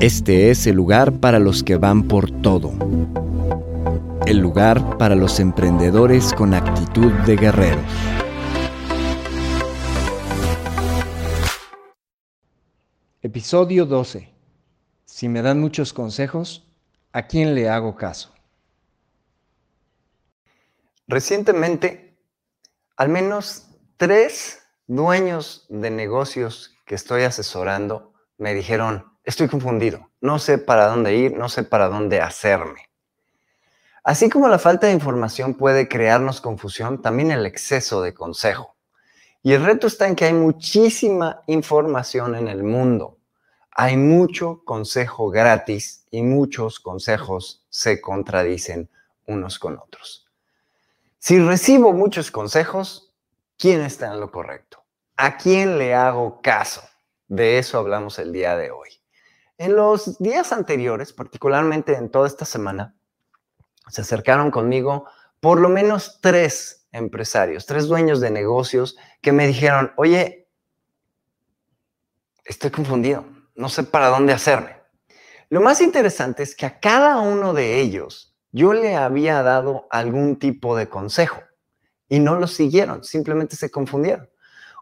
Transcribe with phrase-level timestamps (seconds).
[0.00, 2.70] Este es el lugar para los que van por todo.
[4.26, 7.84] El lugar para los emprendedores con actitud de guerreros.
[13.22, 14.32] Episodio 12.
[15.04, 16.72] Si me dan muchos consejos,
[17.12, 18.32] ¿a quién le hago caso?
[21.08, 22.16] Recientemente,
[22.96, 30.56] al menos tres dueños de negocios que estoy asesorando me dijeron, estoy confundido, no sé
[30.56, 32.88] para dónde ir, no sé para dónde hacerme.
[34.02, 38.74] Así como la falta de información puede crearnos confusión, también el exceso de consejo.
[39.42, 43.18] Y el reto está en que hay muchísima información en el mundo.
[43.70, 48.88] Hay mucho consejo gratis y muchos consejos se contradicen
[49.26, 50.26] unos con otros.
[51.18, 53.12] Si recibo muchos consejos,
[53.58, 54.82] ¿quién está en lo correcto?
[55.18, 56.80] ¿A quién le hago caso?
[57.26, 58.97] De eso hablamos el día de hoy.
[59.58, 62.94] En los días anteriores, particularmente en toda esta semana,
[63.88, 65.06] se acercaron conmigo
[65.40, 70.48] por lo menos tres empresarios, tres dueños de negocios que me dijeron, oye,
[72.44, 73.24] estoy confundido,
[73.56, 74.76] no sé para dónde hacerme.
[75.48, 80.38] Lo más interesante es que a cada uno de ellos yo le había dado algún
[80.38, 81.42] tipo de consejo
[82.08, 84.30] y no lo siguieron, simplemente se confundieron.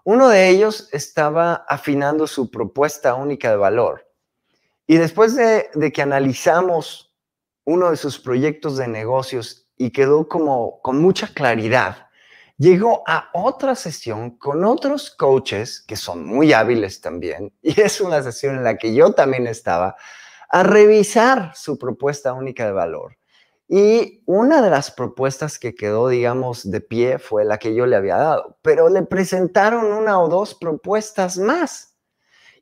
[0.05, 4.06] Uno de ellos estaba afinando su propuesta única de valor
[4.87, 7.13] y después de, que analizamos
[7.65, 12.09] uno de sus proyectos de negocios y quedó como con mucha claridad,
[12.57, 18.23] llegó a otra sesión con otros coaches que son muy hábiles también, y es una
[18.23, 19.97] sesión en la que yo también estaba,
[20.49, 23.17] a revisar su propuesta única de valor.
[23.69, 27.97] Y una de las propuestas que quedó, digamos, de pie fue la que yo le
[27.97, 31.97] había dado, pero le presentaron una o dos propuestas más.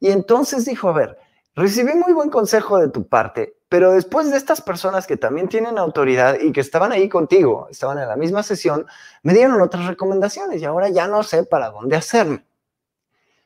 [0.01, 1.19] Y entonces dijo, a ver,
[1.55, 5.79] recibí muy buen consejo de tu parte, pero después de estas personas que también tienen
[5.79, 8.87] autoridad y que estaban ahí contigo, estaban en la misma sesión,
[9.23, 12.45] me dieron otras recomendaciones y ahora ya no sé para dónde hacerme.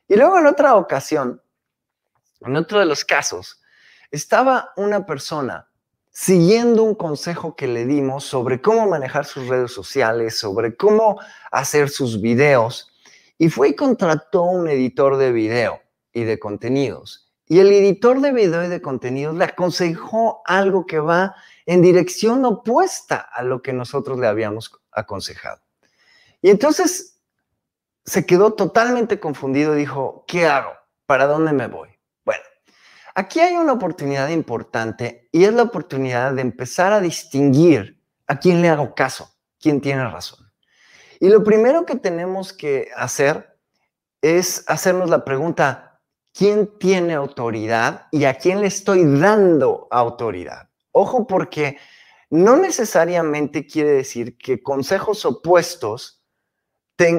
[0.09, 1.43] Y luego en otra ocasión,
[2.41, 3.61] en otro de los casos,
[4.11, 5.69] estaba una persona
[6.11, 11.21] siguiendo un consejo que le dimos sobre cómo manejar sus redes sociales, sobre cómo
[11.53, 12.91] hacer sus videos,
[13.37, 15.81] y fue y contrató un editor de video
[16.13, 21.01] y de contenidos y el editor de video y de contenidos le aconsejó algo que
[21.01, 25.61] va en dirección opuesta a lo que nosotros le habíamos aconsejado.
[26.43, 27.21] Y entonces
[28.05, 30.73] se quedó totalmente confundido y dijo, ¿qué hago?
[31.07, 31.89] ¿Para dónde me voy?
[32.25, 32.43] Bueno,
[33.15, 38.61] aquí hay una oportunidad importante y es la oportunidad de empezar a distinguir a quién
[38.61, 40.51] le hago caso, quién tiene razón.
[41.19, 43.59] Y lo primero que tenemos que hacer
[44.21, 45.88] es hacernos la pregunta,
[46.33, 50.69] quién tiene autoridad y a quién le estoy dando autoridad.
[50.93, 51.79] Ojo porque
[52.31, 56.23] no necesariamente quiere decir que consejos opuestos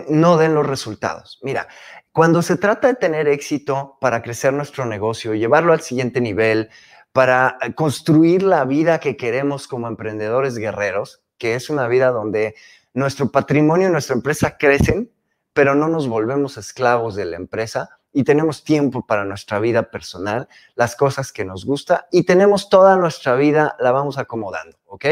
[0.10, 1.40] no den los resultados.
[1.42, 1.68] Mira,
[2.12, 6.70] cuando se trata de tener éxito para crecer nuestro negocio, llevarlo al siguiente nivel,
[7.14, 12.56] para construir la vida que queremos como emprendedores guerreros, que es una vida donde
[12.94, 15.12] nuestro patrimonio y nuestra empresa crecen,
[15.54, 20.48] pero no nos volvemos esclavos de la empresa, y tenemos tiempo para nuestra vida personal,
[20.76, 25.06] las cosas que nos gusta y tenemos toda nuestra vida, la vamos acomodando, ¿ok?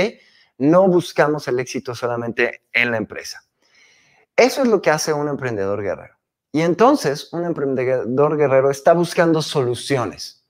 [0.57, 3.43] No buscamos el éxito solamente en la empresa.
[4.35, 6.15] Eso es lo que hace un emprendedor guerrero.
[6.51, 10.43] Y entonces un emprendedor guerrero está buscando soluciones.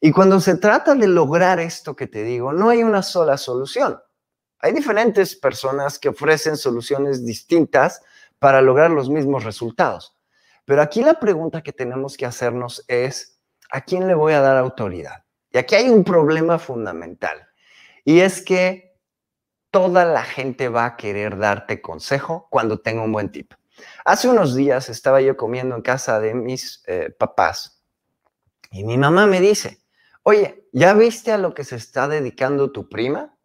[0.00, 3.98] Y cuando se trata de lograr esto que te digo, no hay una sola solución.
[4.58, 8.02] Hay diferentes personas que ofrecen soluciones distintas
[8.38, 10.13] para lograr los mismos resultados.
[10.64, 13.40] Pero aquí la pregunta que tenemos que hacernos es,
[13.70, 15.24] ¿a quién le voy a dar autoridad?
[15.50, 17.46] Y aquí hay un problema fundamental.
[18.04, 18.96] Y es que
[19.70, 23.52] toda la gente va a querer darte consejo cuando tenga un buen tip.
[24.04, 27.74] Hace unos días estaba yo comiendo en casa de mis eh, papás
[28.70, 29.78] y mi mamá me dice,
[30.24, 33.36] oye, ¿ya viste a lo que se está dedicando tu prima?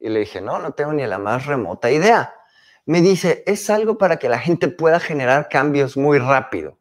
[0.00, 2.34] Y le dije, no, no tengo ni la más remota idea.
[2.86, 6.78] Me dice, es algo para que la gente pueda generar cambios muy rápido.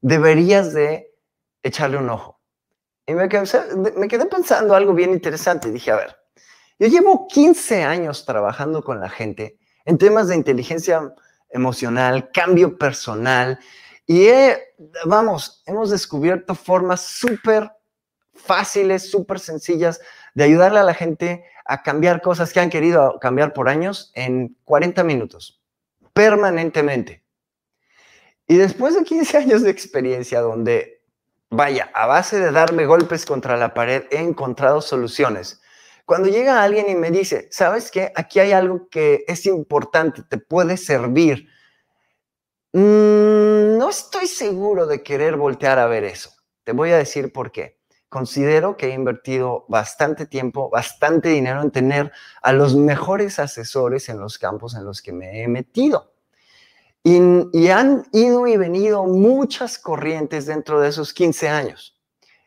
[0.00, 1.12] Deberías de
[1.62, 2.40] echarle un ojo.
[3.06, 5.70] Y me quedé, pensando algo bien interesante.
[5.70, 6.16] Dije, a ver,
[6.78, 11.12] yo llevo 15 años trabajando con la gente en temas de inteligencia
[11.50, 13.58] emocional, cambio personal,
[14.06, 14.28] y
[15.04, 17.70] vamos, hemos descubierto formas súper
[18.34, 20.00] fáciles, súper sencillas
[20.34, 24.56] de ayudarle a la gente a cambiar cosas que han querido cambiar por años en
[24.64, 25.62] 40 minutos,
[26.12, 27.24] permanentemente.
[28.46, 31.02] Y después de 15 años de experiencia donde,
[31.50, 35.62] vaya, a base de darme golpes contra la pared, he encontrado soluciones
[36.04, 38.12] cuando llega alguien y me dice, ¿sabes qué?
[38.14, 41.48] Aquí hay algo que es importante, te puede servir.
[42.72, 46.30] Mm, no estoy seguro de querer voltear a ver eso.
[46.64, 47.80] Te voy a decir por qué.
[48.12, 52.12] Considero que he invertido bastante tiempo, bastante dinero en tener
[52.42, 56.12] a los mejores asesores en los campos en los que me he metido.
[57.02, 61.98] Y, han ido y venido muchas corrientes dentro de esos 15 años.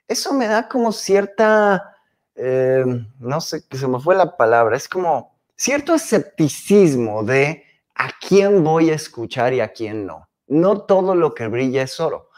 [0.07, 1.95] Eso me da como cierta
[2.35, 2.85] eh,
[3.17, 7.63] no sé, que se me fue la palabra, es como cierto escepticismo de
[7.95, 10.29] a quién voy a escuchar y a quién no.
[10.45, 12.29] No todo lo que brilla es oro,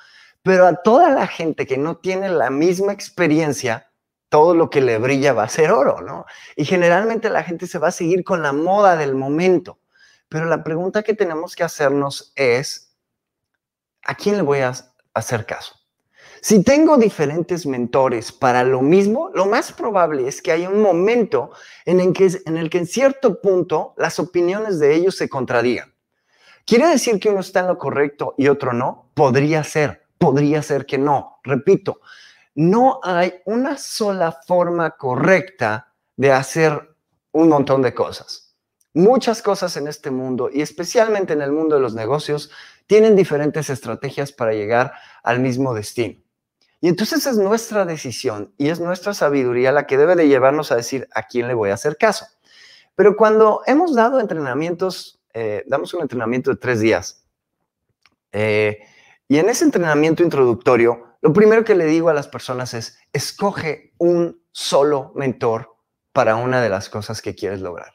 [0.47, 3.91] pero a toda la gente que no tiene la misma experiencia,
[4.29, 6.25] todo lo que le brilla va a ser oro, ¿no?
[6.55, 9.81] Y generalmente la gente se va a seguir con la moda del momento.
[10.29, 12.95] Pero la pregunta que tenemos que hacernos es,
[14.05, 14.71] ¿a quién le voy a
[15.13, 15.75] hacer caso?
[16.39, 21.51] Si tengo diferentes mentores para lo mismo, lo más probable es que haya un momento
[21.83, 25.93] en el que en, el que en cierto punto las opiniones de ellos se contradigan.
[26.65, 29.11] ¿Quiere decir que uno está en lo correcto y otro no?
[29.13, 31.39] Podría ser, podría ser que no.
[31.43, 32.01] Repito,
[32.55, 36.95] no hay una sola forma correcta de hacer
[37.31, 38.55] un montón de cosas.
[38.93, 42.49] Muchas cosas en este mundo y especialmente en el mundo de los negocios
[42.87, 46.19] tienen diferentes estrategias para llegar al mismo destino.
[46.79, 50.75] Y entonces es nuestra decisión y es nuestra sabiduría la que debe de llevarnos a
[50.75, 52.25] decir a quién le voy a hacer caso.
[52.95, 57.23] Pero cuando hemos dado entrenamientos, eh, damos un entrenamiento de tres días,
[58.31, 58.79] eh,
[59.27, 63.93] y en ese entrenamiento introductorio, lo primero que le digo a las personas es, escoge
[63.97, 65.75] un solo mentor
[66.13, 67.93] para una de las cosas que quieres lograr.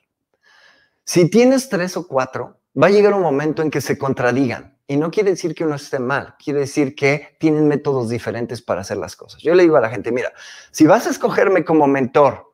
[1.05, 4.96] Si tienes tres o cuatro, va a llegar un momento en que se contradigan y
[4.96, 8.99] no quiere decir que uno esté mal, quiere decir que tienen métodos diferentes para hacer
[8.99, 9.40] las cosas.
[9.40, 10.32] Yo le digo a la gente, mira,
[10.70, 12.52] si vas a escogerme como mentor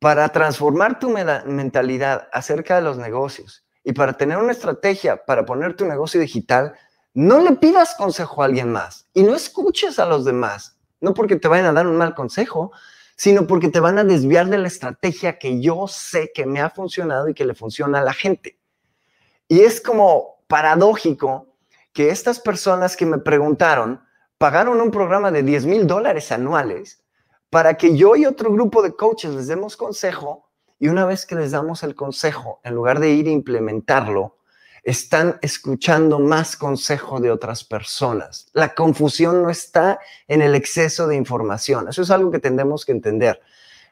[0.00, 5.76] para transformar tu mentalidad acerca de los negocios y para tener una estrategia para poner
[5.76, 6.74] tu negocio digital,
[7.14, 11.36] no le pidas consejo a alguien más y no escuches a los demás, no porque
[11.36, 12.72] te vayan a dar un mal consejo,
[13.16, 16.70] sino porque te van a desviar de la estrategia que yo sé que me ha
[16.70, 18.58] funcionado y que le funciona a la gente.
[19.46, 21.46] Y es como paradójico
[21.92, 24.02] que estas personas que me preguntaron
[24.36, 27.04] pagaron un programa de 10 mil dólares anuales
[27.50, 30.50] para que yo y otro grupo de coaches les demos consejo
[30.80, 34.38] y una vez que les damos el consejo, en lugar de ir a implementarlo,
[34.84, 38.46] están escuchando más consejo de otras personas.
[38.52, 41.88] La confusión no está en el exceso de información.
[41.88, 43.40] Eso es algo que tendemos que entender.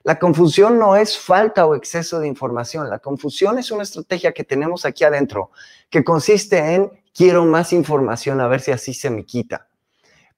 [0.04, 2.90] La confusión no es falta o exceso de información.
[2.90, 5.50] La confusión es una estrategia que tenemos aquí adentro
[5.88, 9.68] que consiste en quiero más información a ver si así se me quita.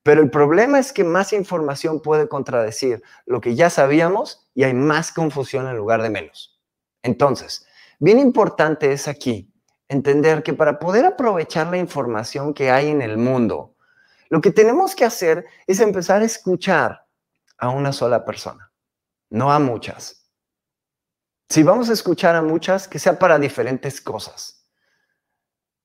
[0.04, 4.74] Pero el problema es que más información puede contradecir lo que ya sabíamos y hay
[4.74, 6.60] más confusión en lugar de menos.
[7.02, 7.66] Entonces,
[7.98, 9.53] bien importante es aquí
[9.94, 13.74] entender que para poder aprovechar la información que hay en el mundo,
[14.28, 17.06] lo que tenemos que hacer es empezar a escuchar
[17.56, 18.70] a una sola persona
[19.34, 20.30] no a muchas.
[21.48, 24.64] Si vamos a escuchar a muchas, que sea para diferentes cosas.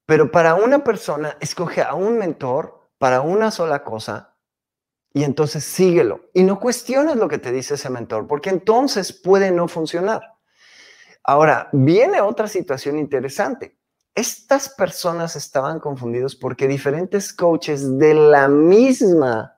[0.05, 4.37] Pero para una persona, escoge a un mentor para una sola cosa
[5.13, 6.29] y entonces síguelo.
[6.33, 10.21] Y no cuestiones lo que te dice ese mentor, porque entonces puede no funcionar.
[11.23, 13.78] Ahora, viene otra situación interesante.
[14.19, 19.55] Estas personas estaban confundidos porque diferentes coaches de la misma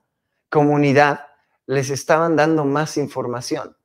[0.51, 1.21] comunidad
[1.65, 3.75] les estaban dando más información.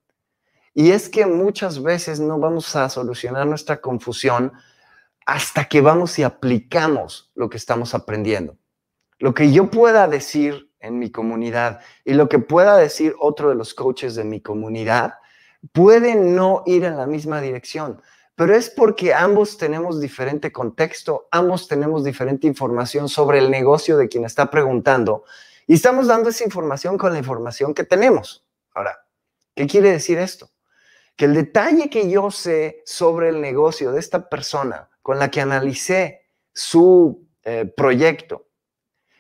[0.75, 4.53] Y es que muchas veces no vamos a solucionar nuestra confusión
[5.25, 8.59] hasta que vamos y aplicamos lo que estamos aprendiendo.
[9.19, 13.55] Lo que yo pueda decir en mi comunidad y lo que pueda decir otro de
[13.55, 15.15] los coaches de mi comunidad
[15.73, 18.03] puede no ir en la misma dirección,
[18.37, 24.09] pero es porque ambos tenemos diferente contexto, ambos tenemos diferente información sobre el negocio de
[24.09, 25.25] quien está preguntando
[25.67, 28.45] y estamos dando esa información con la información que tenemos.
[28.75, 29.07] Ahora,
[29.55, 30.51] ¿qué quiere decir esto?
[31.17, 35.41] Que el detalle que yo sé sobre el negocio de esta persona con la que
[35.41, 38.47] analicé su eh, proyecto,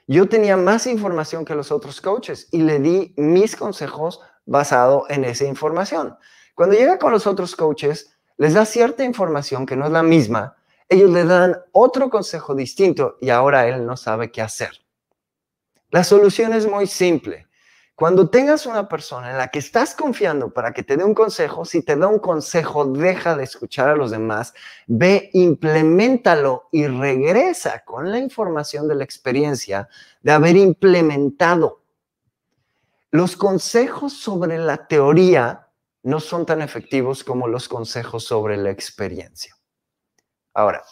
[0.06, 5.24] yo tenía más información que los otros coaches y le di mis consejos basado en
[5.24, 6.16] esa información.
[6.54, 10.56] Cuando llega con los otros coaches, les da cierta información que no es la misma,
[10.88, 14.70] ellos le dan otro consejo distinto y ahora él no sabe qué hacer.
[15.90, 17.46] La solución es muy simple.
[17.94, 21.64] Cuando tengas una persona en la que estás confiando para que te dé un consejo,
[21.64, 24.52] si te da un consejo, deja de escuchar a los demás,
[24.86, 29.88] ve, implementalo y regresa con la información de la experiencia
[30.20, 31.80] de haber implementado.
[33.10, 35.65] Los consejos sobre la teoría
[36.06, 39.56] no son tan efectivos como los consejos sobre la experiencia.
[40.54, 40.84] Ahora,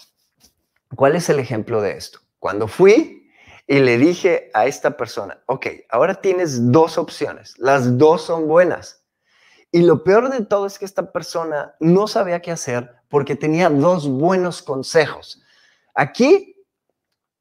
[0.97, 2.19] ¿cuál es el ejemplo de esto?
[2.41, 3.31] Cuando fui
[3.69, 9.05] y le dije a esta persona, ok, ahora tienes dos opciones, las dos son buenas.
[9.71, 13.71] Y lo peor de todo es que esta persona no sabía qué hacer porque tenía
[13.71, 15.45] dos buenos consejos.
[15.95, 16.57] Aquí,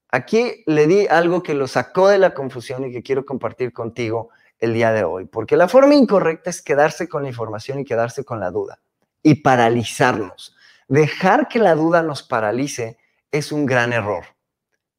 [0.09, 4.29] aquí le di algo que lo sacó de la confusión y que quiero compartir contigo
[4.63, 8.23] el día de hoy, porque la forma incorrecta es quedarse con la información y quedarse
[8.23, 8.79] con la duda
[9.21, 10.55] y paralizarnos.
[10.87, 12.97] Dejar que la duda nos paralice
[13.31, 14.25] es un gran error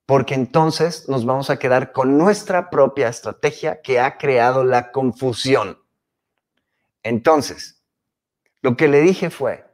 [0.06, 5.78] porque entonces nos vamos a quedar con nuestra propia estrategia que ha creado la confusión.
[7.02, 7.83] Entonces,
[8.61, 9.64] lo que le dije fue,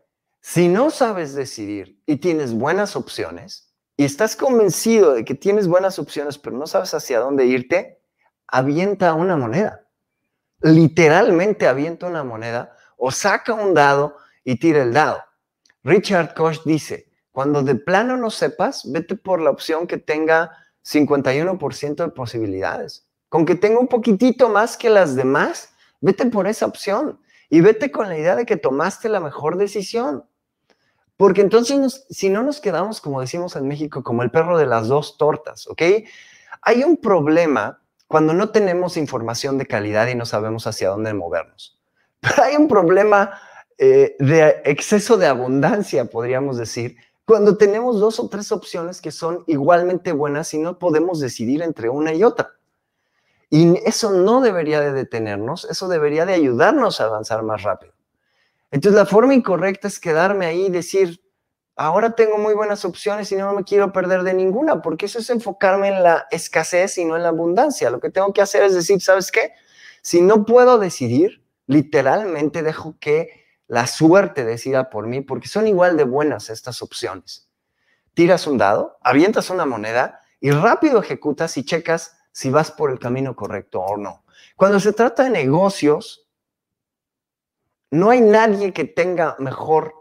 [0.41, 5.99] si no sabes decidir y tienes buenas opciones y estás convencido de que tienes buenas
[5.99, 8.01] opciones pero no sabes hacia dónde irte,
[8.47, 9.80] avienta una moneda.
[10.61, 15.23] Literalmente avienta una moneda o saca un dado y tira el dado.
[15.83, 20.50] Richard Koch dice, cuando de plano no sepas, vete por la opción que tenga
[20.85, 23.07] 51% de posibilidades.
[23.29, 27.90] Con que tenga un poquitito más que las demás, vete por esa opción y vete
[27.90, 30.25] con la idea de que tomaste la mejor decisión.
[31.17, 34.88] Porque entonces, si no nos quedamos, como decimos en México, como el perro de las
[34.88, 35.83] dos tortas, ¿ok?
[36.62, 37.80] Hay un problema
[38.11, 41.81] cuando no tenemos información de calidad y no sabemos hacia dónde movernos.
[42.21, 43.40] Pero hay un problema
[43.79, 49.45] eh, de exceso de abundancia, podríamos decir, cuando tenemos dos o tres opciones que son
[49.47, 52.50] igualmente buenas y no podemos decidir entre una y otra.
[53.49, 57.93] Y eso no debería de detenernos, eso debería de ayudarnos a avanzar más rápido.
[58.73, 61.23] Entonces la forma incorrecta es quedarme ahí y decir,
[61.77, 65.31] ahora tengo muy buenas opciones y no me quiero perder de ninguna, porque eso es
[65.31, 67.91] enfocarme en la escasez y no en la abundancia.
[67.91, 69.53] Lo que tengo que hacer es decir, ¿sabes qué?
[70.03, 75.97] Si no puedo decidir, literalmente dejo que la suerte decida por mí, porque son igual
[75.97, 77.49] de buenas estas opciones.
[78.15, 82.99] Tiras un dado, avientas una moneda y rápido ejecutas y checas si vas por el
[82.99, 84.25] camino correcto o no.
[84.57, 86.27] Cuando se trata de negocios,
[87.91, 89.95] no hay nadie que tenga mejor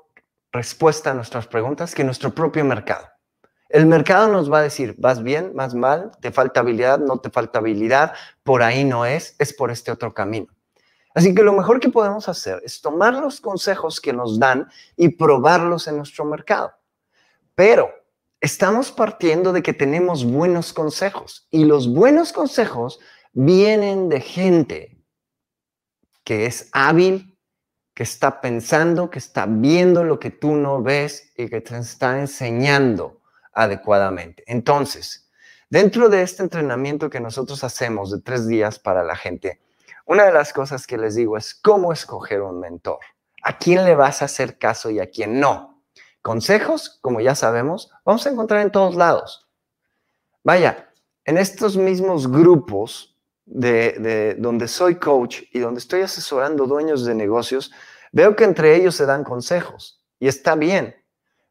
[0.52, 3.08] respuesta a nuestras preguntas que nuestro propio mercado.
[3.70, 7.30] El mercado nos va a decir, vas bien, vas mal, te falta habilidad, no te
[7.30, 8.14] falta habilidad,
[8.44, 10.48] por ahí no es, es por este otro camino.
[11.14, 15.10] Así que lo mejor que podemos hacer es tomar los consejos que nos dan y
[15.10, 16.74] probarlos en nuestro mercado.
[17.54, 17.92] Pero
[18.42, 23.00] estamos partiendo de que tenemos buenos consejos y los buenos consejos
[23.34, 25.04] vienen de gente
[26.24, 27.29] que es hábil,
[28.00, 32.18] que está pensando, que está viendo lo que tú no ves y que te está
[32.18, 33.20] enseñando
[33.52, 34.42] adecuadamente.
[34.48, 35.30] Entonces,
[35.70, 39.60] dentro de este entrenamiento que nosotros hacemos de tres días para la gente,
[40.06, 43.00] una de las cosas que les digo es cómo escoger un mentor.
[43.44, 45.84] ¿A quién le vas a hacer caso y a quién no?
[46.22, 49.50] Consejos, como ya sabemos, vamos a encontrar en todos lados.
[50.46, 50.90] Vaya,
[51.26, 53.19] en estos mismos grupos
[53.50, 57.72] de, donde soy coach y donde estoy asesorando dueños de negocios,
[58.12, 60.96] veo que entre ellos se dan consejos y está bien.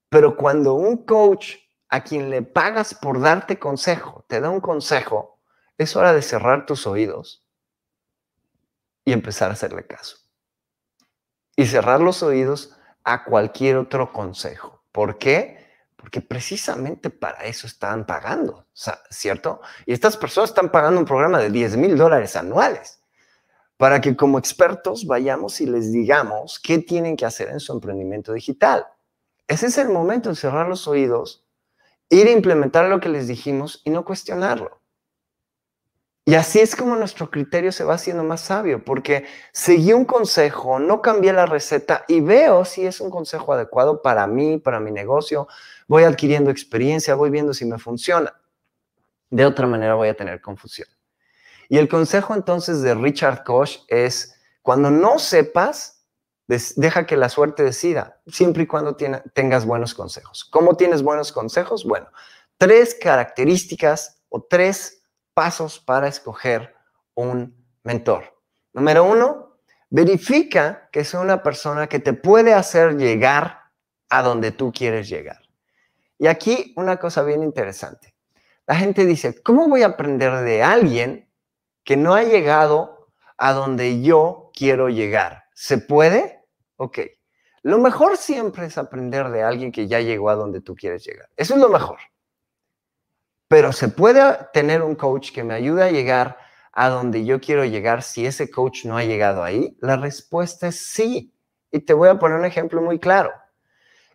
[0.08, 1.56] Pero cuando un coach
[1.88, 5.40] a quien le pagas por darte consejo te da un consejo,
[5.76, 7.46] es hora de cerrar tus oídos
[9.04, 10.18] y empezar a hacerle caso.
[11.56, 14.84] Y cerrar los oídos a cualquier otro consejo.
[14.92, 15.57] ¿Por qué?
[15.98, 18.66] Porque precisamente para eso están pagando,
[19.10, 19.60] ¿cierto?
[19.84, 23.02] Y estas personas están pagando un programa de 10 mil dólares anuales
[23.76, 28.32] para que como expertos vayamos y les digamos qué tienen que hacer en su emprendimiento
[28.32, 28.86] digital.
[29.48, 31.44] Ese es el momento de cerrar los oídos,
[32.08, 34.77] ir a implementar lo que les dijimos y no cuestionarlo.
[36.28, 40.78] Y así es como nuestro criterio se va haciendo más sabio, porque seguí un consejo,
[40.78, 44.90] no cambié la receta y veo si es un consejo adecuado para mí, para mi
[44.90, 45.48] negocio.
[45.86, 48.38] Voy adquiriendo experiencia, voy viendo si me funciona.
[49.30, 50.86] De otra manera voy a tener confusión.
[51.70, 56.04] Y el consejo entonces de Richard Koch es, cuando no sepas,
[56.46, 58.96] deja que la suerte decida, siempre y cuando
[59.32, 60.44] tengas buenos consejos.
[60.44, 61.84] ¿Cómo tienes buenos consejos?
[61.84, 62.08] Bueno,
[62.58, 64.97] tres características o tres
[65.38, 66.74] pasos para escoger
[67.14, 67.54] un
[67.84, 68.24] mentor.
[68.72, 73.60] Número uno, verifica que sea una persona que te puede hacer llegar
[74.10, 75.38] a donde tú quieres llegar.
[76.18, 78.16] Y aquí una cosa bien interesante.
[78.66, 81.30] La gente dice, ¿cómo voy a aprender de alguien
[81.84, 85.44] que no ha llegado a donde yo quiero llegar?
[85.54, 86.42] ¿Se puede?
[86.78, 86.98] Ok.
[87.62, 91.28] Lo mejor siempre es aprender de alguien que ya llegó a donde tú quieres llegar.
[91.36, 91.98] Eso es lo mejor.
[93.48, 96.36] Pero ¿se puede tener un coach que me ayude a llegar
[96.72, 99.76] a donde yo quiero llegar si ese coach no ha llegado ahí?
[99.80, 101.34] La respuesta es sí.
[101.70, 103.32] Y te voy a poner un ejemplo muy claro.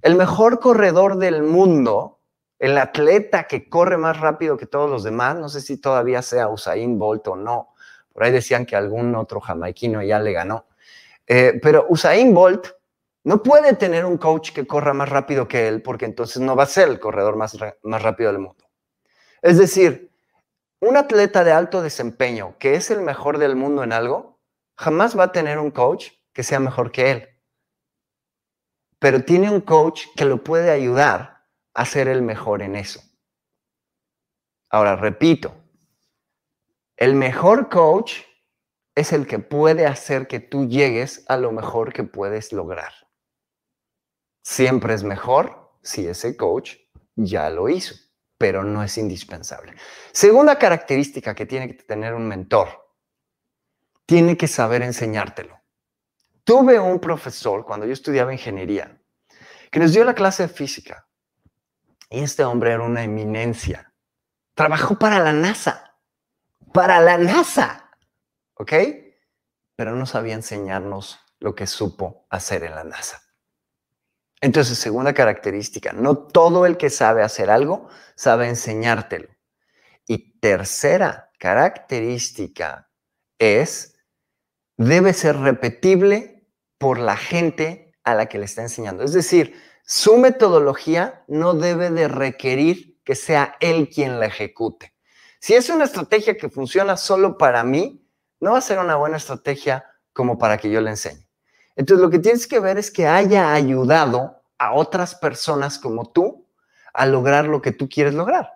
[0.03, 2.19] El mejor corredor del mundo,
[2.59, 6.49] el atleta que corre más rápido que todos los demás, no sé si todavía sea
[6.49, 7.73] Usain Bolt o no.
[8.13, 10.67] Por ahí decían que algún otro jamaiquino ya le ganó.
[11.25, 12.67] Eh, pero Usain Bolt
[13.23, 16.63] no puede tener un coach que corra más rápido que él porque entonces no va
[16.63, 18.62] a ser el corredor más, más rápido del mundo.
[19.43, 20.09] Es decir,
[20.79, 24.39] un atleta de alto desempeño que es el mejor del mundo en algo,
[24.77, 27.29] jamás va a tener un coach que sea mejor que él.
[28.99, 33.01] Pero tiene un coach que lo puede ayudar a ser el mejor en eso.
[34.69, 35.53] Ahora, repito,
[36.95, 38.21] el mejor coach
[38.95, 42.93] es el que puede hacer que tú llegues a lo mejor que puedes lograr.
[44.41, 46.77] Siempre es mejor si ese coach
[47.15, 47.95] ya lo hizo
[48.43, 49.73] pero no es indispensable.
[50.11, 52.91] Segunda característica que tiene que tener un mentor,
[54.05, 55.61] tiene que saber enseñártelo.
[56.43, 58.99] Tuve un profesor cuando yo estudiaba ingeniería
[59.71, 61.07] que nos dio la clase de física
[62.09, 63.93] y este hombre era una eminencia.
[64.55, 65.95] Trabajó para la NASA,
[66.73, 67.91] para la NASA,
[68.55, 68.73] ¿ok?
[69.77, 73.22] Pero no sabía enseñarnos lo que supo hacer en la NASA.
[74.43, 79.29] Entonces, segunda característica, no todo el que sabe hacer algo sabe enseñártelo.
[80.05, 82.89] Y tercera característica
[83.39, 83.95] es,
[84.75, 86.45] debe ser repetible
[86.77, 89.05] por la gente a la que le está enseñando.
[89.05, 94.93] Es decir, su metodología no debe de requerir que sea él quien la ejecute.
[95.39, 98.05] Si es una estrategia que funciona solo para mí,
[98.41, 101.22] no va a ser una buena estrategia como para que yo le enseñe.
[101.75, 106.47] Entonces, lo que tienes que ver es que haya ayudado a otras personas como tú
[106.93, 108.49] a lograr lo que tú quieres lograr.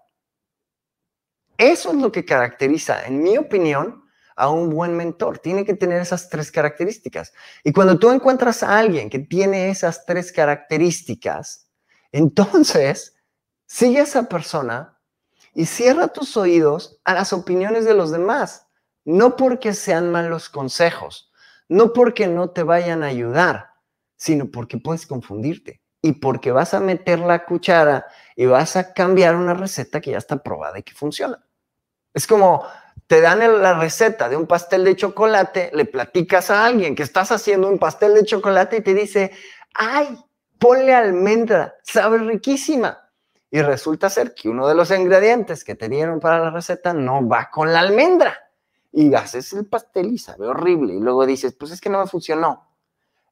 [1.57, 4.03] Eso es lo que caracteriza, en mi opinión,
[4.35, 5.39] a un buen mentor.
[5.39, 7.33] Tiene que tener esas tres características.
[7.63, 11.67] Y cuando tú encuentras a alguien que tiene esas tres características,
[12.11, 13.15] entonces
[13.65, 14.99] sigue a esa persona
[15.53, 18.67] y cierra tus oídos a las opiniones de los demás.
[19.03, 21.26] No porque sean malos consejos,
[21.69, 23.71] no porque no te vayan a ayudar,
[24.15, 29.35] sino porque puedes confundirte y porque vas a meter la cuchara y vas a cambiar
[29.35, 31.43] una receta que ya está probada y que funciona.
[32.13, 32.65] Es como
[33.07, 37.31] te dan la receta de un pastel de chocolate, le platicas a alguien que estás
[37.31, 39.31] haciendo un pastel de chocolate y te dice,
[39.73, 40.17] ay,
[40.59, 43.09] ponle almendra, sabe riquísima.
[43.49, 47.25] Y resulta ser que uno de los ingredientes que te dieron para la receta no
[47.25, 48.46] va con la almendra
[48.91, 50.95] y haces el pastel y sabe horrible.
[50.95, 52.67] Y luego dices, pues es que no me funcionó.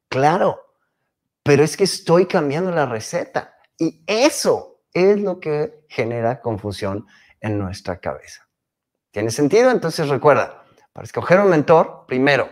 [0.09, 0.59] Claro,
[1.43, 3.57] pero es que estoy cambiando la receta.
[3.77, 7.05] Y eso es lo que genera confusión
[7.39, 8.47] en nuestra cabeza.
[9.11, 9.71] ¿Tiene sentido?
[9.71, 12.49] Entonces recuerda, para escoger un mentor, primero,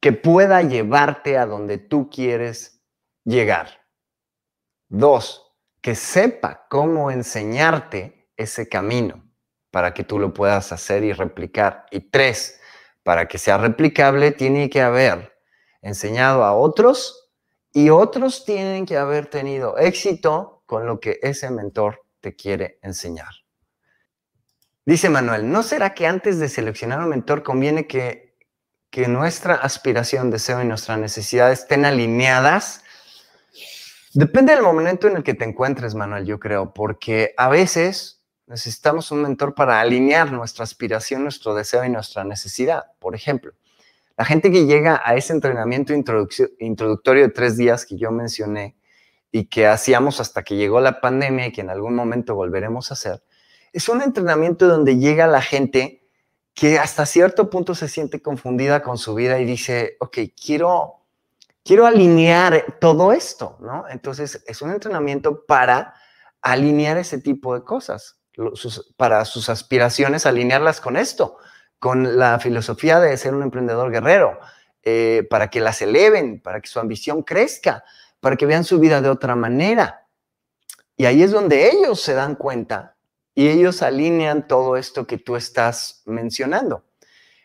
[0.00, 2.82] que pueda llevarte a donde tú quieres
[3.24, 3.86] llegar.
[4.88, 9.23] Dos, que sepa cómo enseñarte ese camino
[9.74, 11.86] para que tú lo puedas hacer y replicar.
[11.90, 12.60] Y tres,
[13.02, 15.36] para que sea replicable, tiene que haber
[15.82, 17.32] enseñado a otros
[17.72, 23.32] y otros tienen que haber tenido éxito con lo que ese mentor te quiere enseñar.
[24.86, 28.36] Dice Manuel, ¿no será que antes de seleccionar un mentor conviene que,
[28.90, 32.84] que nuestra aspiración, deseo y nuestras necesidades estén alineadas?
[34.12, 39.10] Depende del momento en el que te encuentres, Manuel, yo creo, porque a veces necesitamos
[39.10, 42.84] un mentor para alinear nuestra aspiración, nuestro deseo y nuestra necesidad.
[42.98, 43.52] Por ejemplo,
[44.16, 48.76] la gente que llega a ese entrenamiento introductorio de tres días que yo mencioné
[49.32, 52.94] y que hacíamos hasta que llegó la pandemia y que en algún momento volveremos a
[52.94, 53.24] hacer,
[53.72, 56.06] es un entrenamiento donde llega la gente
[56.54, 61.00] que hasta cierto punto se siente confundida con su vida y dice, ok, quiero,
[61.64, 63.86] quiero alinear todo esto, ¿no?
[63.90, 65.94] Entonces es un entrenamiento para
[66.40, 68.20] alinear ese tipo de cosas,
[68.96, 71.38] para sus aspiraciones, alinearlas con esto,
[71.78, 74.38] con la filosofía de ser un emprendedor guerrero,
[74.82, 77.84] eh, para que las eleven, para que su ambición crezca,
[78.20, 80.06] para que vean su vida de otra manera.
[80.96, 82.96] Y ahí es donde ellos se dan cuenta
[83.34, 86.84] y ellos alinean todo esto que tú estás mencionando.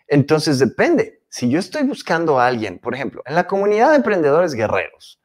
[0.08, 1.23] Entonces depende.
[1.30, 5.21] Si yo estoy buscando a alguien, por ejemplo, en la comunidad de emprendedores guerreros,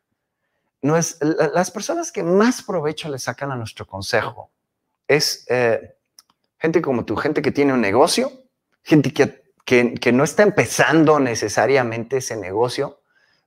[0.82, 4.50] no es, las personas que más provecho le sacan a nuestro consejo
[5.14, 5.96] es eh,
[6.58, 8.30] gente como tú, gente que tiene un negocio,
[8.82, 13.00] gente que, que, que no está empezando necesariamente ese negocio,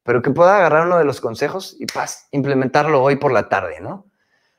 [0.03, 3.80] pero que pueda agarrar uno de los consejos y paz, implementarlo hoy por la tarde,
[3.82, 4.06] ¿no?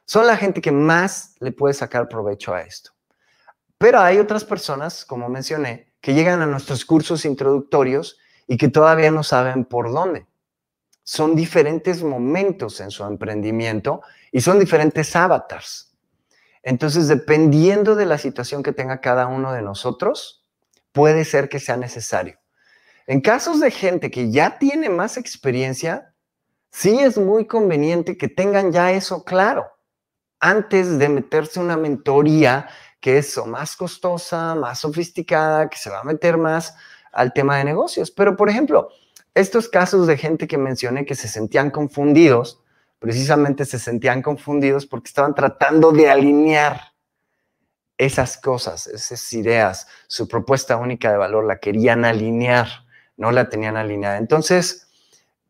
[0.04, 2.92] Son la gente que más le puede sacar provecho a esto.
[3.78, 9.10] Pero hay otras personas, como mencioné, que llegan a nuestros cursos introductorios y que todavía
[9.10, 10.26] no saben por dónde.
[11.04, 15.87] Son diferentes momentos en su emprendimiento y son diferentes avatars.
[16.62, 20.44] Entonces, dependiendo de la situación que tenga cada uno de nosotros,
[20.92, 22.38] puede ser que sea necesario.
[23.06, 26.14] En casos de gente que ya tiene más experiencia,
[26.70, 29.66] sí es muy conveniente que tengan ya eso claro
[30.40, 32.68] antes de meterse una mentoría
[33.00, 36.74] que es más costosa, más sofisticada, que se va a meter más
[37.12, 38.10] al tema de negocios.
[38.10, 38.90] Pero, por ejemplo,
[39.34, 42.60] estos casos de gente que mencioné que se sentían confundidos,
[42.98, 46.92] precisamente se sentían confundidos porque estaban tratando de alinear
[47.96, 52.68] esas cosas, esas ideas, su propuesta única de valor, la querían alinear,
[53.16, 54.18] no la tenían alineada.
[54.18, 54.88] Entonces,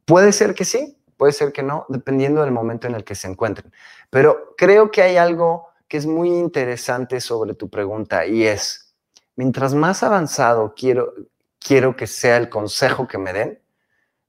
[0.04, 3.28] puede ser que sí, puede ser que no, dependiendo del momento en el que se
[3.28, 3.72] encuentren.
[4.08, 8.94] Pero creo que hay algo que es muy interesante sobre tu pregunta y es,
[9.37, 11.12] mientras más avanzado quiero,
[11.58, 13.61] quiero que sea el consejo que me den,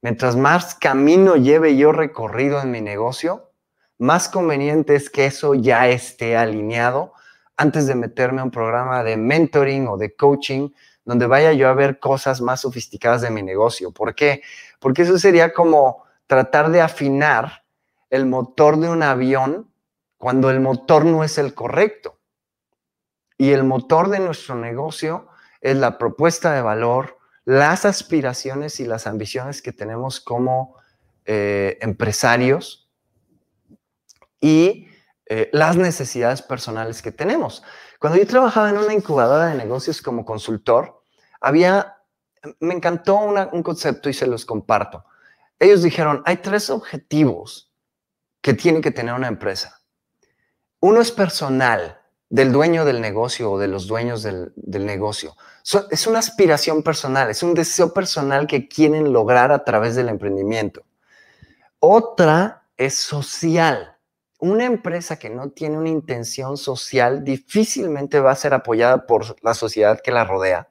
[0.01, 3.51] mientras más camino lleve yo recorrido en mi negocio,
[3.97, 7.13] más conveniente es que eso ya esté alineado
[7.57, 10.69] antes de meterme a un programa de mentoring o de coaching
[11.03, 13.91] donde vaya yo a ver cosas más sofisticadas de mi negocio.
[13.91, 14.41] ¿Por qué?
[14.79, 17.63] Porque eso sería como tratar de afinar
[18.09, 19.69] el motor de un avión
[20.17, 22.19] cuando el motor no es el correcto.
[23.37, 25.27] Y el motor de nuestro negocio
[25.61, 27.17] es la propuesta de valor,
[27.49, 30.75] las aspiraciones y las ambiciones que tenemos como
[31.25, 32.89] eh, empresarios
[34.39, 34.87] y
[35.25, 37.63] eh, las necesidades personales que tenemos.
[37.99, 41.01] Cuando yo trabajaba en una incubadora de negocios como consultor,
[41.41, 41.97] había,
[42.59, 45.05] me encantó un concepto y se los comparto
[45.59, 47.71] ellos dijeron, hay tres objetivos
[48.41, 49.81] que tiene que tener una empresa.
[50.79, 51.98] Uno es personal,
[52.29, 54.53] del dueño del negocio o de los dueños del,
[54.85, 55.35] negocio.
[55.91, 60.83] es una aspiración personal, es un deseo personal que quieren lograr a través del emprendimiento.
[61.79, 63.95] Otra es social.
[64.39, 69.53] Una empresa que no tiene una intención social difícilmente va a ser apoyada por la
[69.53, 70.69] sociedad que la rodea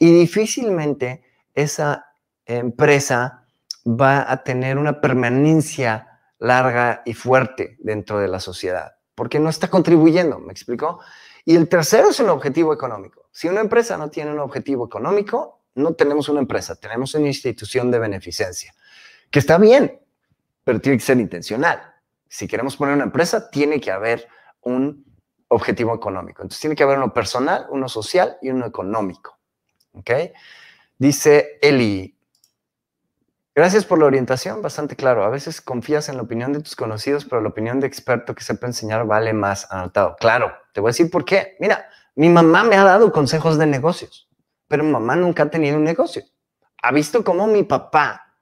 [0.00, 1.22] y difícilmente
[1.54, 2.06] esa
[2.46, 3.44] empresa
[3.86, 9.68] va a tener una permanencia larga y fuerte dentro de la sociedad, porque no está
[9.68, 10.98] contribuyendo, ¿me explicó?
[11.44, 13.28] Y el tercero es un objetivo económico.
[13.30, 17.90] Si una empresa no tiene un objetivo económico, no tenemos una empresa, tenemos una institución
[17.90, 18.74] de beneficencia,
[19.30, 20.00] que está bien,
[20.64, 21.82] pero tiene que ser intencional.
[22.30, 24.26] Si queremos poner una empresa, tiene que haber
[24.62, 25.04] un
[25.48, 26.40] objetivo económico.
[26.40, 29.38] Entonces tiene que haber uno personal, uno social y uno económico.
[29.92, 30.12] ¿Ok?
[30.96, 32.16] Dice Eli,
[33.60, 35.22] Gracias por la orientación, bastante claro.
[35.22, 38.42] A veces confías en la opinión de tus conocidos, pero la opinión de experto que
[38.42, 39.70] sepa enseñar vale más.
[39.70, 40.16] Anotado.
[40.18, 41.58] Claro, te voy a decir por qué.
[41.60, 44.30] Mira, mi mamá me ha dado consejos de negocios,
[44.66, 46.22] pero mi mamá nunca ha tenido un negocio.
[46.82, 48.34] Ha visto cómo mi papá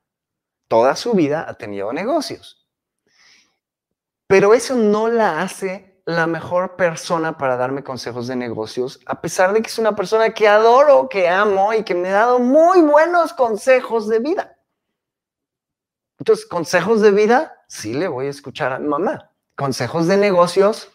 [0.69, 2.69] toda su vida ha tenido negocios.
[4.29, 9.53] Pero eso no la hace la mejor persona para darme consejos de negocios, a pesar
[9.53, 12.83] de que es una persona que adoro, que amo y que me ha dado muy
[12.83, 14.58] buenos consejos de vida.
[16.19, 19.31] Entonces, consejos de vida, sí le voy a escuchar a mamá.
[19.55, 20.91] Consejos de negocios,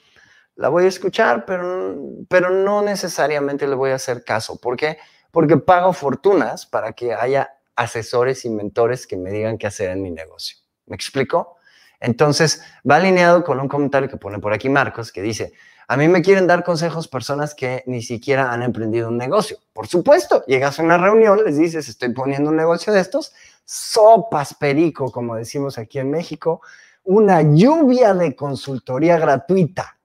[0.55, 1.97] la voy a escuchar, pero,
[2.29, 4.59] pero no necesariamente le voy a hacer caso.
[4.59, 4.97] ¿Por qué?
[5.31, 10.01] Porque pago fortunas para que haya asesores y mentores que me digan qué hacer en
[10.01, 10.57] mi negocio.
[10.85, 11.57] ¿Me explico?
[11.99, 15.53] Entonces, va alineado con un comentario que pone por aquí Marcos, que dice,
[15.87, 19.57] a mí me quieren dar consejos personas que ni siquiera han emprendido un negocio.
[19.73, 23.33] Por supuesto, llegas a una reunión, les dices, estoy poniendo un negocio de estos,
[23.65, 26.61] sopas perico, como decimos aquí en México,
[27.03, 29.99] una lluvia de consultoría gratuita.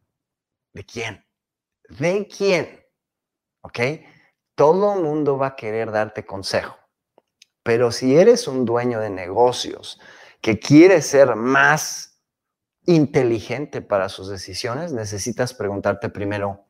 [0.72, 1.24] ¿De quién?
[1.88, 2.84] ¿De quién?
[3.62, 3.80] ¿Ok?
[4.58, 6.76] todo mundo va a querer darte consejo.
[7.62, 10.00] Pero si eres un dueño de negocios
[10.40, 12.20] que quiere ser más
[12.84, 16.64] inteligente para sus decisiones, necesitas preguntarte primero,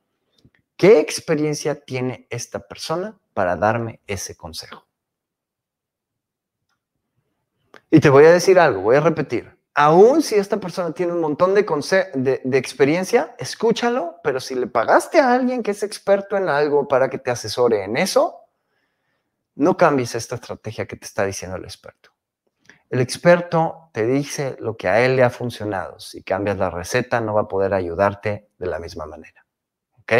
[0.76, 4.87] ¿qué experiencia tiene esta persona para darme ese consejo?
[7.90, 9.56] Y te voy a decir algo, voy a repetir.
[9.74, 11.62] Aún si esta persona tiene un montón de,
[12.44, 17.08] de, experiencia, escúchalo, pero si le pagaste a alguien que es experto en algo para
[17.08, 18.40] que te asesore en eso,
[19.54, 22.10] no cambies esta estrategia que te está diciendo el experto.
[22.90, 26.00] El experto te dice lo que a él le ha funcionado.
[26.00, 29.46] Si cambias la receta, no va a poder ayudarte de la misma manera.
[30.00, 30.12] ¿Ok?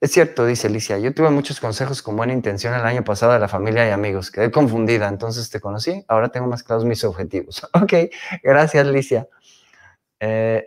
[0.00, 3.40] Es cierto, dice Alicia, yo tuve muchos consejos con buena intención el año pasado de
[3.40, 4.30] la familia y amigos.
[4.30, 7.66] Quedé confundida, entonces te conocí, ahora tengo más claros mis objetivos.
[7.74, 7.92] ok,
[8.44, 9.28] gracias Alicia.
[10.20, 10.64] Eh,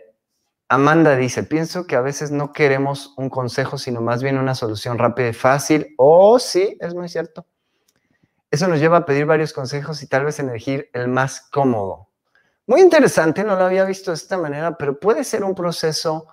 [0.68, 4.98] Amanda dice, pienso que a veces no queremos un consejo, sino más bien una solución
[4.98, 5.94] rápida y fácil.
[5.96, 7.46] Oh, sí, es muy cierto.
[8.50, 12.10] Eso nos lleva a pedir varios consejos y tal vez elegir el más cómodo.
[12.66, 16.26] Muy interesante, no lo había visto de esta manera, pero puede ser un proceso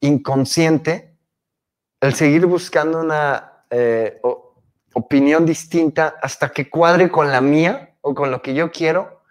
[0.00, 1.13] inconsciente
[2.06, 4.20] el seguir buscando una eh,
[4.92, 9.22] opinión distinta hasta que cuadre con la mía o con lo que yo quiero,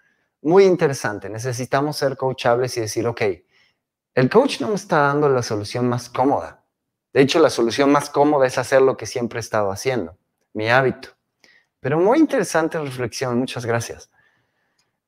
[0.42, 1.30] muy interesante.
[1.30, 3.22] Necesitamos ser coachables y decir, ok,
[4.16, 6.66] el coach no me está dando la solución más cómoda.
[7.14, 10.18] De hecho, la solución más cómoda es hacer lo que siempre he estado haciendo,
[10.54, 11.10] mi hábito.
[11.80, 14.10] Pero muy interesante reflexión, muchas gracias.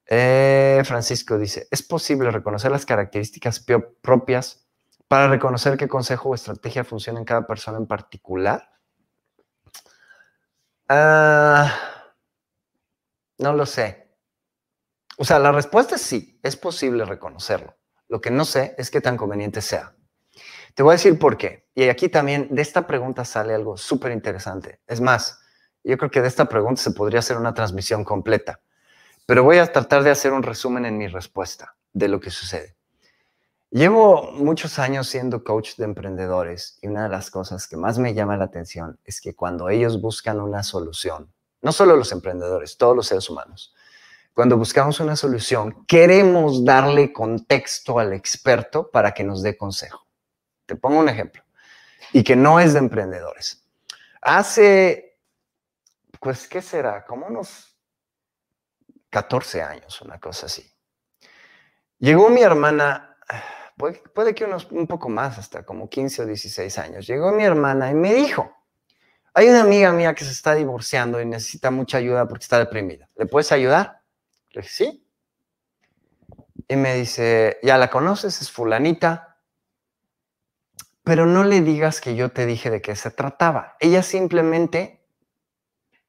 [0.05, 3.65] Eh, Francisco dice, ¿es posible reconocer las características
[4.01, 4.64] propias
[5.07, 8.69] para reconocer qué consejo o estrategia funciona en cada persona en particular?
[10.87, 11.73] Ah,
[13.37, 14.05] no lo sé.
[15.17, 17.75] O sea, la respuesta es sí, es posible reconocerlo.
[18.07, 19.95] Lo que no sé es qué tan conveniente sea.
[20.73, 21.69] Te voy a decir por qué.
[21.73, 24.81] Y aquí también de esta pregunta sale algo súper interesante.
[24.87, 25.39] Es más,
[25.83, 28.59] yo creo que de esta pregunta se podría hacer una transmisión completa.
[29.25, 32.74] Pero voy a tratar de hacer un resumen en mi respuesta de lo que sucede.
[33.71, 38.13] Llevo muchos años siendo coach de emprendedores y una de las cosas que más me
[38.13, 42.95] llama la atención es que cuando ellos buscan una solución, no solo los emprendedores, todos
[42.95, 43.73] los seres humanos,
[44.33, 50.05] cuando buscamos una solución, queremos darle contexto al experto para que nos dé consejo.
[50.65, 51.41] Te pongo un ejemplo,
[52.11, 53.65] y que no es de emprendedores.
[54.21, 55.17] Hace,
[56.19, 57.05] pues, ¿qué será?
[57.05, 57.77] Como unos
[59.09, 60.69] 14 años, una cosa así.
[61.99, 63.14] Llegó mi hermana
[63.77, 67.91] puede, que unos, un poco más, hasta como 15 o 16 años, llegó mi hermana
[67.91, 68.55] y me dijo,
[69.33, 73.09] hay una amiga mía que se está divorciando y necesita mucha ayuda porque está deprimida.
[73.15, 74.01] ¿Le puedes ayudar?
[74.51, 75.07] Le dije, sí.
[76.67, 79.37] Y me dice, ya la conoces, es fulanita,
[81.03, 83.75] pero no le digas que yo te dije de qué se trataba.
[83.79, 85.04] Ella simplemente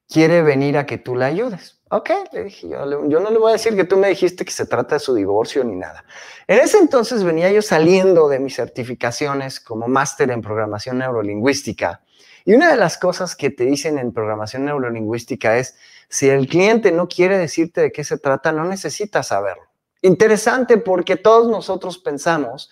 [0.09, 1.77] quiere venir a que tú la ayudes.
[1.89, 4.65] Ok, le dije, yo, no le voy a decir que tú me dijiste que se
[4.65, 6.03] trata de su divorcio ni nada.
[6.47, 12.01] En ese entonces venía yo saliendo de mis certificaciones como máster en programación neurolingüística.
[12.43, 15.75] Y una de las cosas que te dicen en programación neurolingüística es,
[16.09, 19.63] si el cliente no quiere decirte de qué se trata, no necesitas saberlo.
[20.01, 22.69] Interesante porque todos nosotros pensamos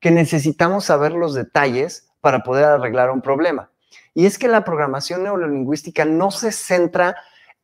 [0.00, 3.70] que necesitamos saber los detalles para poder arreglar un problema.
[4.14, 7.16] Y es que la programación neurolingüística no se centra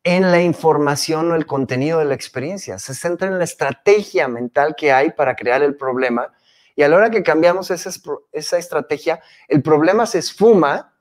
[0.03, 4.75] en la información o el contenido de la experiencia, se centra en la estrategia mental
[4.75, 6.31] que hay para crear el problema
[6.75, 10.93] y a la hora que cambiamos esa, estrategia, el problema se esfuma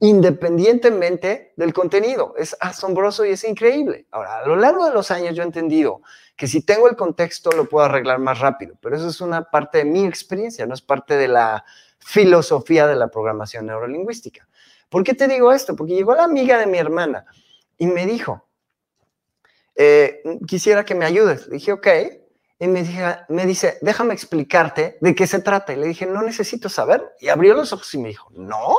[0.00, 2.34] independientemente del contenido.
[2.38, 4.06] Es asombroso y es increíble.
[4.12, 6.02] Ahora, a lo largo de los años yo he entendido
[6.36, 9.78] que si tengo el contexto lo puedo arreglar más rápido, pero eso es una parte
[9.78, 11.64] de mi experiencia, no es parte de la
[11.98, 14.46] filosofía de la programación neurolingüística.
[14.88, 15.76] ¿Por qué te digo esto?
[15.76, 17.26] Porque llegó la amiga de mi hermana
[17.76, 18.48] y me dijo,
[19.74, 21.46] eh, quisiera que me ayudes.
[21.46, 21.86] Le dije, ok.
[22.60, 22.82] Y me,
[23.46, 25.72] dice, déjame explicarte de qué se trata.
[25.72, 27.14] Y le dije, no necesito saber.
[27.20, 28.76] Y abrió los ojos y me dijo, ¿no?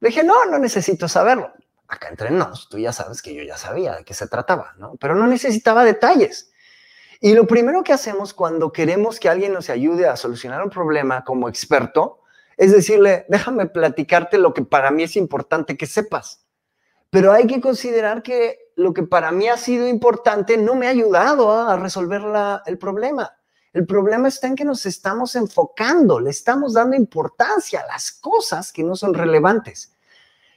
[0.00, 1.52] Le dije, no, no necesito saberlo.
[1.86, 4.96] Acá entre nos, tú ya sabes que yo ya sabía de qué se trataba, ¿no?
[4.96, 6.50] Pero no necesitaba detalles.
[7.20, 11.22] Y lo primero que hacemos cuando queremos que alguien nos ayude a solucionar un problema
[11.22, 12.21] como experto
[12.56, 16.46] es decirle, déjame platicarte lo que para mí es importante que sepas.
[17.10, 20.90] Pero hay que considerar que lo que para mí ha sido importante no me ha
[20.90, 22.22] ayudado a resolver
[22.66, 23.32] el problema.
[23.72, 28.72] El problema está en que nos estamos enfocando, le estamos dando importancia a las cosas
[28.72, 29.94] que no son relevantes.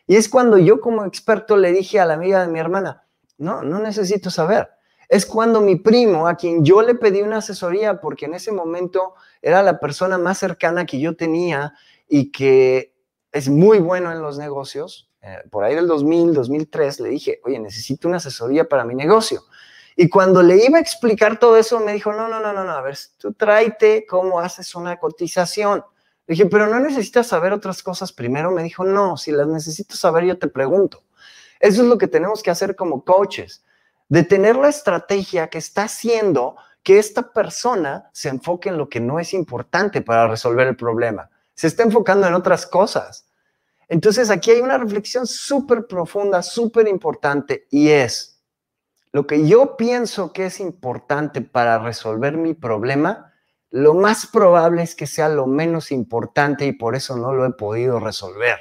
[0.07, 3.03] Y es cuando yo como experto le dije a la amiga de mi hermana,
[3.37, 4.69] no, no necesito saber.
[5.07, 9.15] Es cuando mi primo, a quien yo le pedí una asesoría, porque en ese momento
[9.45, 11.75] era la persona más cercana que yo tenía
[12.07, 12.95] y que
[13.31, 17.59] es muy bueno en los negocios, eh, por ahí del 2000, 2003, le dije, oye,
[17.59, 19.43] necesito una asesoría para mi negocio.
[19.95, 22.71] Y cuando le iba a explicar todo eso, me dijo, no, no, no, no, no,
[22.71, 25.85] a ver, tú tráete cómo haces una cotización.
[26.25, 28.49] Le dije, pero no necesitas saber otras cosas primero.
[28.49, 31.03] Me dijo, no, si las necesito saber, yo te pregunto.
[31.59, 33.63] Eso es lo que tenemos que hacer como coaches,
[34.09, 36.55] de tener la estrategia que está haciendo
[36.85, 41.31] que esta persona se enfoque en lo que no es importante para resolver el problema.
[41.55, 43.25] Se está enfocando en otras cosas.
[43.87, 48.39] Entonces aquí hay una reflexión súper profunda, súper importante y es,
[49.11, 53.33] lo que yo pienso que es importante para resolver mi problema,
[53.71, 57.51] lo más probable es que sea lo menos importante y por eso no lo he
[57.51, 58.59] podido resolver,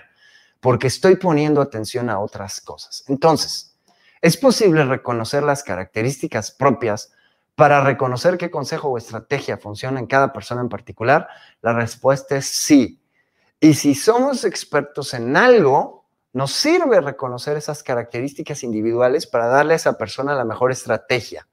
[0.61, 3.05] porque estoy poniendo atención a otras cosas.
[3.09, 3.77] Entonces,
[4.23, 7.13] ¿es posible reconocer las características propias
[7.55, 11.29] para reconocer qué consejo o estrategia funciona en cada persona en particular?
[11.62, 13.01] La respuesta es sí.
[13.61, 19.77] Y si somos expertos en algo, nos sirve reconocer esas características individuales para darle a
[19.77, 21.47] esa persona la mejor estrategia.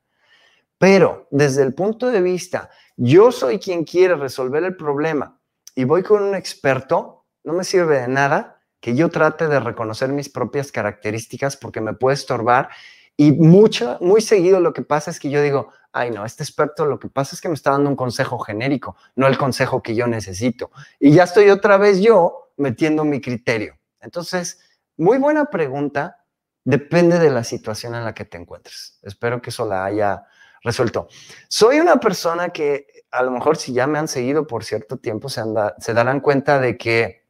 [0.80, 5.40] Pero desde el punto de vista, yo soy quien quiere resolver el problema
[5.76, 10.10] y voy con un experto, no me sirve de nada que yo trate de reconocer
[10.10, 12.70] mis propias características porque me puede estorbar
[13.18, 16.86] y mucho, muy seguido lo que pasa es que yo digo, ay no, este experto
[16.86, 19.96] lo que pasa es que me está dando un consejo genérico, no el consejo que
[19.96, 20.72] yo necesito.
[21.00, 23.78] Y ya estoy otra vez yo metiendo mi criterio.
[24.00, 24.60] Entonces,
[24.98, 26.18] muy buena pregunta.
[26.64, 29.00] Depende de la situación en la que te encuentres.
[29.02, 30.28] Espero que eso la haya
[30.64, 31.08] resuelto.
[31.48, 35.28] Soy una persona que a lo mejor si ya me han seguido por cierto tiempo
[35.28, 35.42] se,
[35.80, 37.26] se darán cuenta de que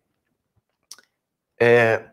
[1.57, 2.07] eh,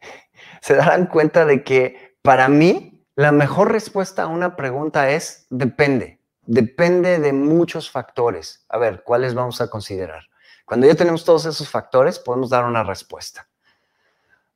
[0.60, 2.89] se darán cuenta de que para mí
[3.20, 6.22] la mejor respuesta a una pregunta es depende.
[6.46, 8.64] Depende de muchos factores.
[8.70, 10.22] A ver, ¿cuáles vamos a considerar?
[10.64, 13.46] Cuando ya tenemos todos esos factores, podemos dar una respuesta.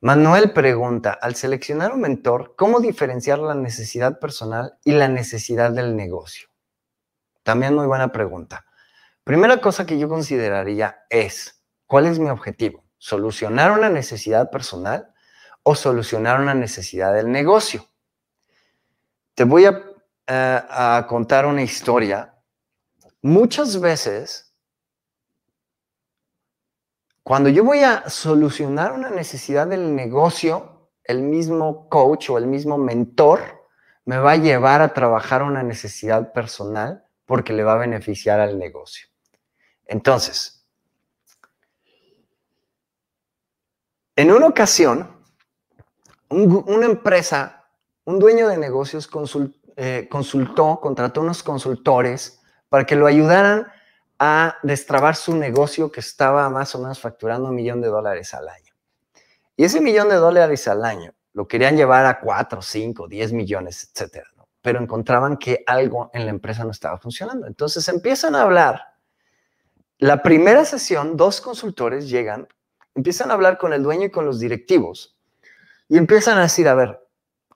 [0.00, 5.94] Manuel pregunta, al seleccionar un mentor, ¿cómo diferenciar la necesidad personal y la necesidad del
[5.94, 6.48] negocio?
[7.42, 8.64] También muy buena pregunta.
[9.24, 12.83] Primera cosa que yo consideraría es, ¿cuál es mi objetivo?
[12.96, 15.12] ¿Solucionar una necesidad personal
[15.64, 17.90] o solucionar una necesidad del negocio?
[19.35, 19.83] Te voy a,
[20.27, 22.35] eh, a contar una historia.
[23.23, 24.44] Muchas veces
[27.25, 32.77] cuando yo voy a solucionar una necesidad del negocio, el mismo coach o el mismo
[32.77, 33.66] mentor
[34.05, 38.59] me va a llevar a trabajar una necesidad personal porque le va a beneficiar al
[38.59, 39.09] negocio.
[39.87, 40.66] Entonces,
[44.16, 45.25] en una ocasión,
[46.29, 47.63] una empresa,
[48.05, 49.09] un dueño de negocios
[49.77, 53.67] eh, consultó, contrató unos consultores para que lo ayudaran
[54.19, 58.49] a destrabar su negocio que estaba más o menos facturando un millón de dólares al
[58.49, 58.75] año.
[59.57, 63.90] Y ese millón de dólares al año lo querían llevar a 4, 5, 10 millones,
[63.93, 64.31] etcétera.
[64.62, 67.47] Pero encontraban que algo en la empresa no estaba funcionando.
[67.47, 68.95] Entonces empiezan a hablar.
[69.99, 72.49] La primera sesión, dos consultores llegan,
[72.95, 75.19] empiezan a hablar con el dueño y con los directivos
[75.88, 77.04] y empiezan a decir, a ver,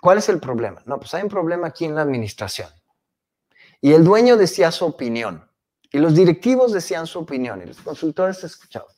[0.01, 0.83] ¿cuál es el problema?
[0.87, 2.69] No, pues hay un problema aquí en la administración.
[3.81, 5.49] Y el dueño decía su opinión.
[5.91, 8.89] Y los directivos decían su opinión y los consultores escuchaban.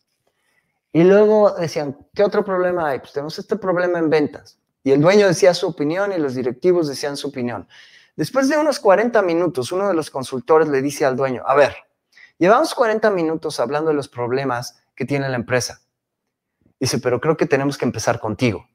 [0.93, 2.99] Y luego decían, ¿qué otro problema hay?
[2.99, 4.59] Pues tenemos este problema en ventas.
[4.83, 7.69] Y el dueño decía su opinión y los directivos decían su opinión.
[8.17, 11.77] Después de unos 40 minutos, uno de los consultores le dice al dueño, a ver,
[12.39, 15.81] llevamos 40 minutos hablando de los problemas que tiene la empresa.
[16.79, 18.67] Dice, pero creo que tenemos que empezar contigo.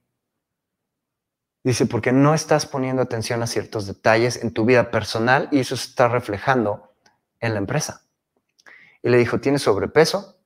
[1.66, 5.76] Dice, porque no estás poniendo atención a ciertos detalles en tu vida personal y eso
[5.76, 6.94] se está reflejando
[7.40, 8.06] en la empresa
[9.06, 10.40] y le dijo, tienes sobrepeso,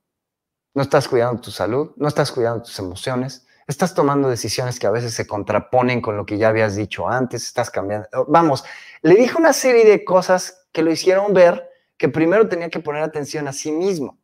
[0.73, 4.91] no estás cuidando tu salud, no estás cuidando tus emociones, estás tomando decisiones que a
[4.91, 8.10] veces se contraponen con lo que ya habías dicho antes, estás cambiando.
[8.27, 8.65] Vamos,
[9.01, 13.01] le dijo una serie de cosas que lo hicieron ver que primero tenía que poner
[13.01, 14.18] atención a sí mismo.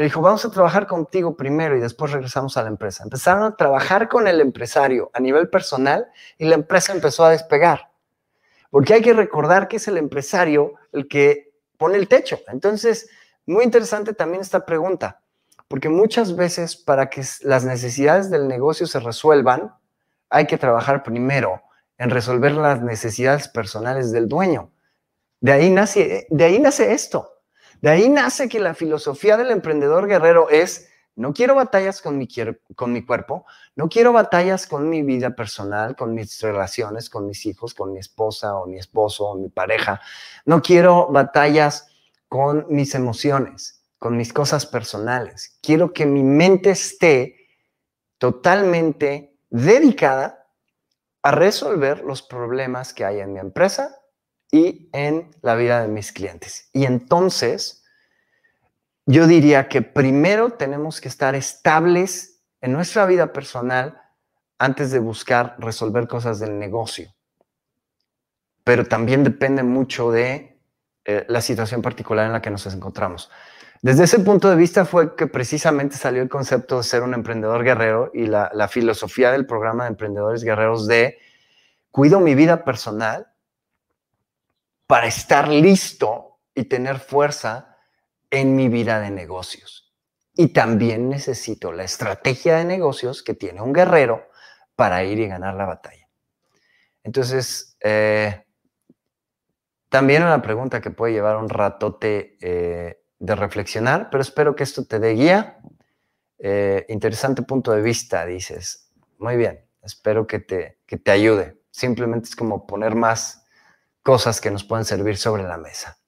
[0.00, 3.04] Le dijo, vamos a trabajar contigo primero y después regresamos a la empresa.
[3.04, 6.06] Empezaron a trabajar con el empresario a nivel personal
[6.38, 7.90] y la empresa empezó a despegar.
[8.70, 12.38] Porque hay que recordar que es el empresario el que pone el techo.
[12.48, 13.10] Entonces,
[13.44, 15.20] muy interesante también esta pregunta,
[15.68, 19.74] porque muchas veces para que las necesidades del negocio se resuelvan,
[20.30, 21.60] hay que trabajar primero
[21.98, 24.72] en resolver las necesidades personales del dueño.
[25.40, 27.39] De ahí nace, de ahí nace esto.
[27.80, 32.26] De ahí nace que la filosofía del emprendedor guerrero es, no quiero batallas con mi,
[33.06, 37.92] cuerpo, no quiero batallas con mi vida personal, con mis relaciones, con mis hijos, con
[37.92, 40.00] mi esposa o mi esposo o mi pareja.
[40.44, 41.88] No quiero batallas
[42.28, 45.58] con mis emociones, con mis cosas personales.
[45.62, 47.48] Quiero que mi mente esté
[48.18, 50.46] totalmente dedicada
[51.22, 53.99] a resolver los problemas que hay en mi empresa
[54.50, 56.68] y en la vida de mis clientes.
[56.72, 57.84] Y entonces,
[59.06, 64.00] yo diría que primero tenemos que estar estables en nuestra vida personal
[64.58, 67.14] antes de buscar resolver cosas del negocio.
[68.64, 70.60] Pero también depende mucho de
[71.04, 73.30] eh, la situación particular en la que nos encontramos.
[73.82, 77.64] Desde ese punto de vista fue que precisamente salió el concepto de ser un emprendedor
[77.64, 81.16] guerrero y la, la filosofía del programa de emprendedores guerreros de
[81.90, 83.28] cuido mi vida personal
[84.90, 87.76] para estar listo y tener fuerza
[88.28, 89.94] en mi vida de negocios.
[90.34, 94.26] Y también necesito la estrategia de negocios que tiene un guerrero
[94.74, 96.08] para ir y ganar la batalla.
[97.04, 98.44] Entonces, eh,
[99.88, 104.86] también una pregunta que puede llevar un ratote eh, de reflexionar, pero espero que esto
[104.86, 105.60] te dé guía.
[106.36, 108.90] Eh, interesante punto de vista, dices.
[109.18, 111.60] Muy bien, espero que te, que te ayude.
[111.70, 113.39] Simplemente es como poner más
[114.02, 116.00] cosas que nos pueden servir sobre la mesa.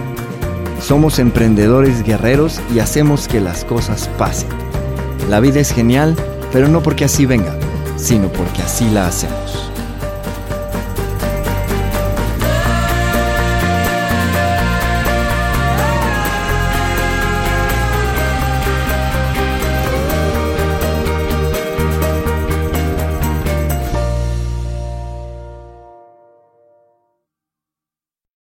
[0.82, 4.50] Somos emprendedores guerreros y hacemos que las cosas pasen.
[5.30, 6.18] La vida es genial,
[6.52, 7.58] pero no porque así venga,
[7.98, 9.73] sino porque así la hacemos.